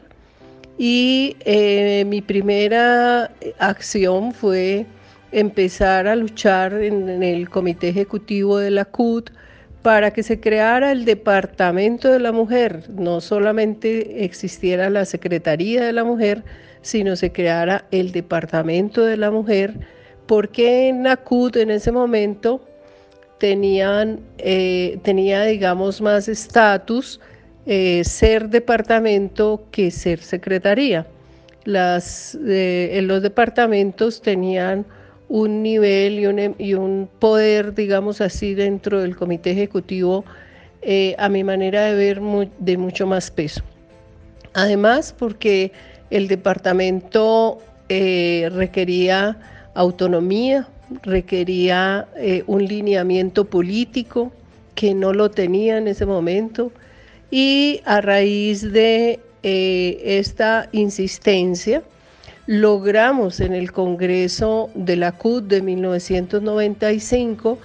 [0.80, 3.30] Y eh, mi primera
[3.60, 4.88] acción fue
[5.32, 9.30] empezar a luchar en, el comité ejecutivo de la CUT
[9.82, 15.94] para que se creara el Departamento de la Mujer, no solamente existiera la Secretaría de
[15.94, 16.44] la Mujer,
[16.82, 19.80] sino se creara el Departamento de la Mujer,
[20.26, 22.62] porque en la CUT en ese momento
[23.40, 27.20] tenían, eh, tenía, digamos, más estatus
[27.66, 31.08] eh, ser departamento que ser secretaría.
[31.66, 34.86] Las, eh, en los departamentos tenían
[35.30, 40.26] un nivel y un, em, y un, poder, digamos así, dentro del comité ejecutivo,
[40.82, 42.22] eh, a mi manera de ver,
[42.60, 43.62] de mucho más peso.
[44.54, 45.72] Además, porque
[46.10, 47.60] el departamento
[47.90, 49.38] requería
[49.74, 50.68] autonomía,
[51.02, 52.08] requería
[52.46, 54.32] un lineamiento político
[54.80, 56.72] que no lo tenía en ese momento
[57.32, 61.84] y a raíz de eh, esta insistencia
[62.50, 67.60] logramos en el Congreso de la CUT de 1995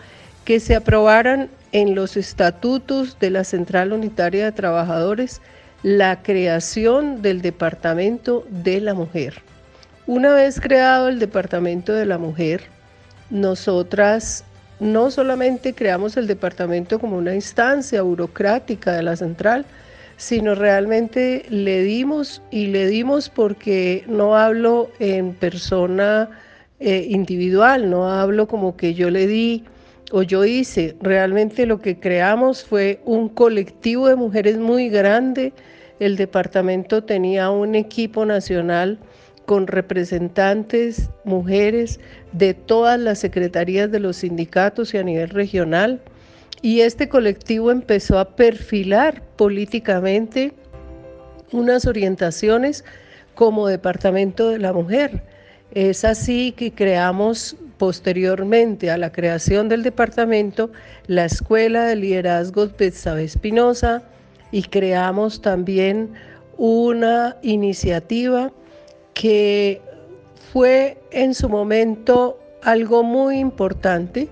[0.45, 5.41] que se aprobaran en los estatutos de la Central Unitaria de Trabajadores
[5.83, 9.41] la creación del Departamento de la Mujer.
[10.07, 12.65] Una vez creado el Departamento de la Mujer,
[13.31, 14.45] nosotras
[14.81, 19.65] no solamente creamos el departamento como una instancia burocrática de la central,
[20.17, 26.31] sino realmente le dimos y le dimos porque no hablo en persona
[26.81, 29.65] eh, individual, no hablo como que yo le di
[30.13, 35.53] o yo hice, realmente lo que creamos fue un colectivo de mujeres muy grande,
[35.99, 38.99] el departamento tenía un equipo nacional
[39.47, 42.01] con representantes, mujeres
[42.33, 46.01] de todas las secretarías de los sindicatos y a nivel regional.
[46.65, 50.55] Y este colectivo empezó a perfilar políticamente
[51.53, 52.87] unas orientaciones
[53.35, 55.25] como Departamento de la Mujer.
[55.73, 60.71] Es así que creamos posteriormente a la creación del departamento
[61.07, 64.03] la Escuela de Liderazgos Betsabe Espinosa
[64.51, 66.15] y creamos también
[66.57, 68.53] una iniciativa
[69.13, 69.83] que
[70.51, 74.31] fue en su momento algo muy importante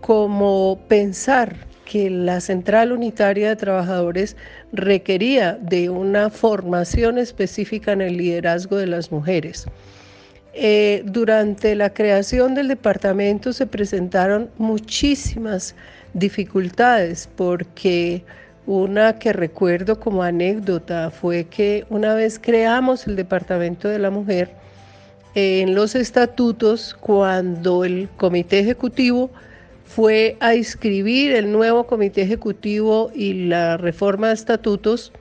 [0.00, 4.36] como pensar que la Central Unitaria de Trabajadores
[4.72, 9.66] requería de una formación específica en el liderazgo de las mujeres.
[10.52, 15.74] Eh, durante la creación del departamento se presentaron muchísimas
[16.12, 18.22] dificultades porque
[18.66, 24.50] una que recuerdo como anécdota fue que una vez creamos el Departamento de la Mujer,
[25.34, 29.30] en los estatutos, cuando el comité ejecutivo
[29.88, 35.12] fue a inscribir el nuevo comité ejecutivo y la reforma de estatutos,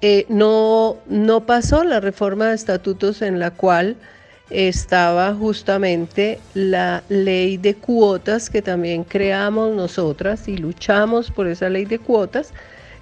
[0.00, 3.96] eh, no, no pasó la reforma de estatutos en la cual
[4.50, 11.84] estaba justamente la ley de cuotas que también creamos nosotras y luchamos por esa ley
[11.84, 12.52] de cuotas,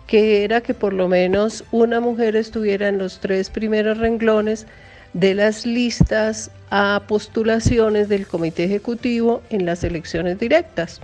[0.06, 4.66] que era que por lo menos una mujer estuviera en los tres primeros renglones
[5.12, 11.00] de las listas a postulaciones del comité ejecutivo en las elecciones directas.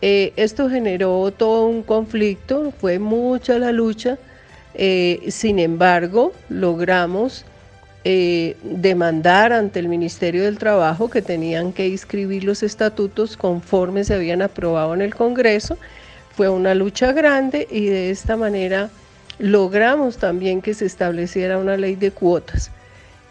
[0.00, 4.18] Eh, esto generó todo un conflicto, fue mucha la lucha,
[4.74, 7.44] eh, sin embargo logramos
[8.04, 14.14] eh, demandar ante el Ministerio del Trabajo que tenían que inscribir los estatutos conforme se
[14.14, 15.78] habían aprobado en el Congreso.
[16.34, 18.90] Fue una lucha grande y de esta manera
[19.38, 22.72] logramos también que se estableciera una ley de cuotas.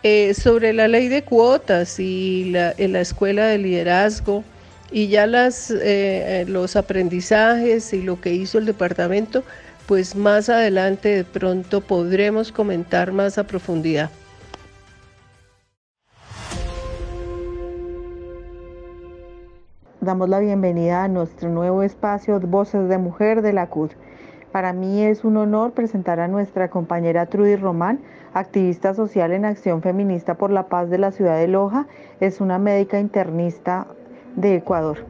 [0.04, 4.44] Eh, sobre la ley de cuotas y la, en la escuela de liderazgo
[4.92, 9.44] y ya eh, los aprendizajes y lo que hizo el departamento,
[9.86, 14.10] pues más adelante de pronto podremos comentar más a profundidad.
[20.02, 23.92] damos la bienvenida a nuestro nuevo espacio Voces de Mujer de la CUD.
[24.52, 28.00] Para mí es un honor presentar a nuestra compañera Trudy Román,
[28.34, 31.88] activista social en Acción Feminista por la Paz de la ciudad de Loja.
[32.20, 33.88] Es una médica internista
[34.36, 35.06] de Ecuador.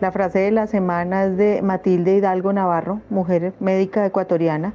[0.00, 4.74] La frase de la semana es de Matilde Hidalgo Navarro, mujer médica ecuatoriana,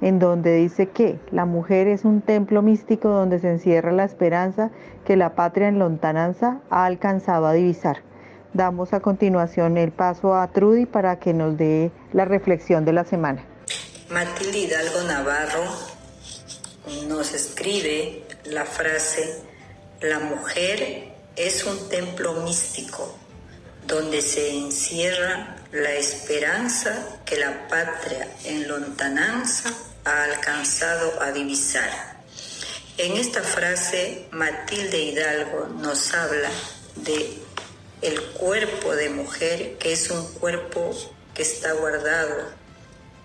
[0.00, 4.70] en donde dice que la mujer es un templo místico donde se encierra la esperanza
[5.04, 7.98] que la patria en lontananza ha alcanzado a divisar.
[8.54, 13.04] Damos a continuación el paso a Trudy para que nos dé la reflexión de la
[13.04, 13.44] semana.
[14.12, 15.64] Matilde Hidalgo Navarro
[17.06, 19.42] nos escribe la frase,
[20.02, 23.18] la mujer es un templo místico
[23.86, 29.72] donde se encierra la esperanza que la patria en lontananza
[30.04, 32.20] ha alcanzado a divisar.
[32.98, 36.50] En esta frase, Matilde Hidalgo nos habla
[36.96, 37.38] de
[38.02, 40.94] el cuerpo de mujer, que es un cuerpo
[41.32, 42.60] que está guardado,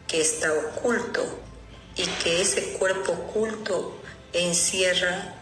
[0.08, 1.24] que está oculto,
[1.95, 3.99] y que ese cuerpo oculto
[4.34, 5.34] encierra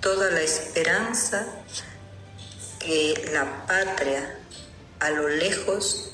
[0.00, 1.46] toda la esperanza
[2.78, 4.36] que la patria
[4.98, 6.12] a lo lejos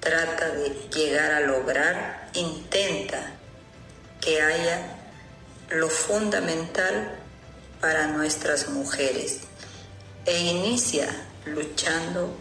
[0.00, 3.34] trata de llegar a lograr, intenta
[4.20, 4.96] que haya
[5.68, 7.18] lo fundamental
[7.80, 9.40] para nuestras mujeres
[10.24, 11.08] e inicia
[11.46, 12.34] luchando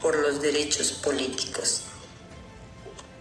[0.00, 1.82] por los derechos políticos,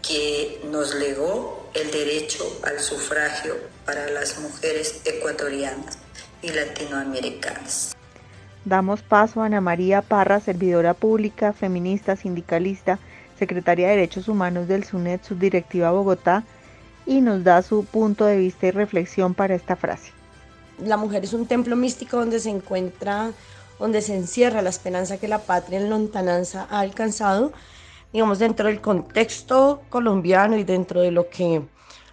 [0.08, 5.98] que nos legó el derecho al sufragio para las mujeres ecuatorianas
[6.42, 7.96] y latinoamericanas.
[8.66, 13.00] Damos paso a Ana María Parra, servidora pública, feminista, sindicalista,
[13.40, 16.44] secretaria de Derechos Humanos del SUNET, subdirectiva Bogotá,
[17.06, 20.12] y nos da su punto de vista y reflexión para esta frase.
[20.80, 23.32] La mujer es un templo místico donde se encuentra,
[23.80, 27.52] donde se encierra la esperanza que la patria en lontananza ha alcanzado,
[28.14, 31.62] digamos, dentro del contexto colombiano y dentro de lo que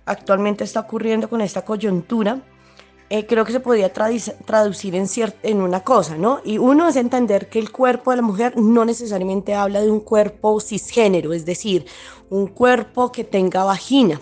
[0.07, 2.41] actualmente está ocurriendo con esta coyuntura.
[3.11, 5.07] Eh, creo que se podría traducir en,
[5.43, 6.41] en una cosa, ¿no?
[6.45, 10.01] Y uno es entender que el cuerpo de la mujer no necesariamente habla de un
[10.01, 11.87] cuerpo cisgénero, es decir,
[12.31, 14.21] un cuerpo que tenga vagina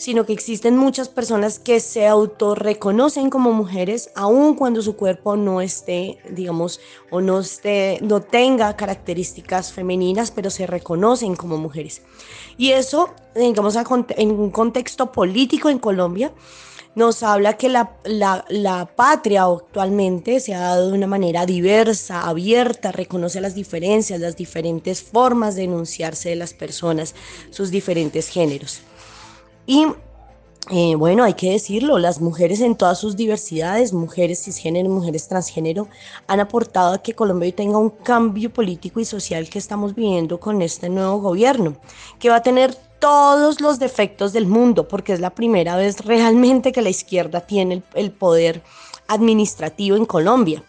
[0.00, 5.60] sino que existen muchas personas que se autorreconocen como mujeres aun cuando su cuerpo no
[5.60, 6.80] esté, digamos,
[7.10, 12.00] o no, esté, no tenga características femeninas, pero se reconocen como mujeres.
[12.56, 13.76] Y eso, digamos,
[14.16, 16.32] en un contexto político en Colombia,
[16.94, 22.22] nos habla que la, la, la, patria actualmente se ha dado de una manera diversa,
[22.22, 27.14] abierta, reconoce las diferencias, las diferentes formas de enunciarse de las personas,
[27.50, 28.80] sus diferentes géneros.
[29.70, 29.86] Y
[30.72, 35.86] eh, bueno, hay que decirlo, las mujeres en todas sus diversidades, mujeres cisgénero, mujeres transgénero,
[36.26, 40.40] han aportado a que Colombia hoy tenga un cambio político y social que estamos viviendo
[40.40, 41.76] con este nuevo gobierno,
[42.18, 46.72] que va a tener todos los defectos del mundo, porque es la primera vez realmente
[46.72, 48.64] que la izquierda tiene el, el poder
[49.06, 50.64] administrativo en Colombia.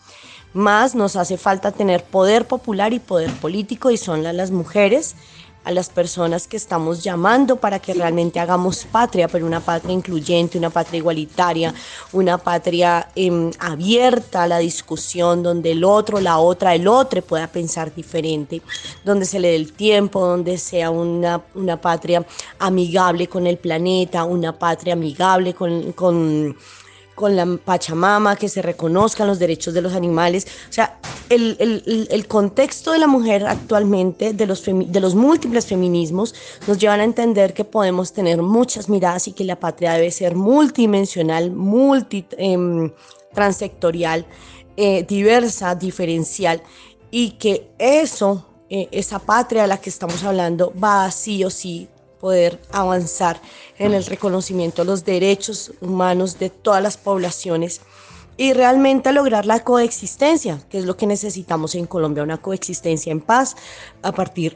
[0.54, 5.16] Más nos hace falta tener poder popular y poder político y son las mujeres
[5.64, 10.58] a las personas que estamos llamando para que realmente hagamos patria, pero una patria incluyente,
[10.58, 11.74] una patria igualitaria,
[12.14, 17.48] una patria em, abierta a la discusión, donde el otro, la otra, el otro pueda
[17.48, 18.62] pensar diferente,
[19.06, 22.26] donde se le dé el tiempo, donde sea una, una patria
[22.60, 26.56] amigable con el planeta, una patria amigable con, con
[27.22, 30.48] con la Pachamama, que se reconozcan los derechos de los animales.
[30.70, 31.00] O sea,
[31.30, 36.34] el, el, el contexto de la mujer actualmente, de los, de los múltiples feminismos,
[36.68, 40.36] nos llevan a entender que podemos tener muchas miradas y que la patria debe ser
[40.36, 42.92] multidimensional, multi, eh,
[43.34, 44.26] transectorial,
[44.76, 46.64] eh, diversa, diferencial,
[47.12, 51.88] y que eso, eh, esa patria a la que estamos hablando, va sí o sí
[52.22, 53.42] poder avanzar
[53.80, 57.82] en el reconocimiento de los derechos humanos de todas las poblaciones
[58.38, 63.20] y realmente lograr la coexistencia, que es lo que necesitamos en Colombia, una coexistencia en
[63.20, 63.56] paz
[64.04, 64.56] a partir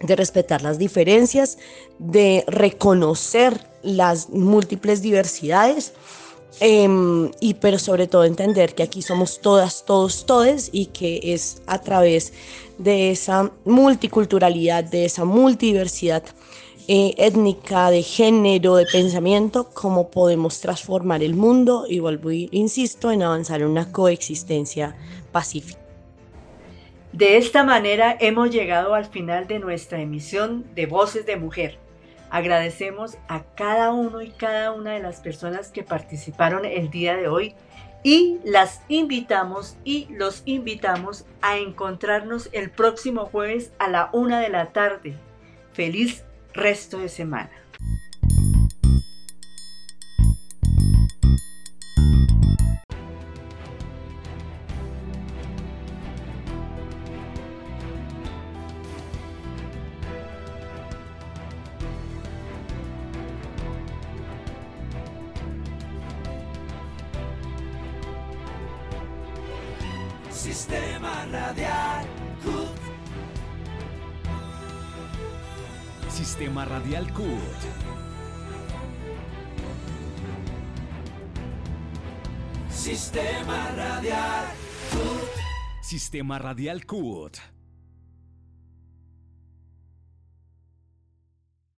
[0.00, 1.58] de respetar las diferencias,
[1.98, 5.92] de reconocer las múltiples diversidades.
[6.60, 11.60] Em, y pero sobre todo entender que aquí somos todas, todos, todes y que es
[11.66, 12.32] a través
[12.78, 16.22] de esa multiculturalidad, de esa multidiversidad
[16.88, 23.22] eh, étnica, de género, de pensamiento, cómo podemos transformar el mundo y vuelvo, insisto, en
[23.22, 24.96] avanzar en una coexistencia
[25.32, 25.80] pacífica.
[27.12, 31.78] De esta manera hemos llegado al final de nuestra emisión de Voces de Mujer.
[32.28, 37.28] Agradecemos a cada uno y cada una de las personas que participaron el día de
[37.28, 37.54] hoy
[38.02, 44.48] y las invitamos y los invitamos a encontrarnos el próximo jueves a la una de
[44.48, 45.14] la tarde.
[45.72, 46.24] Feliz
[46.54, 47.50] resto de semana.
[82.68, 84.46] Sistema Radial
[85.80, 87.53] Sistema Radial CUT.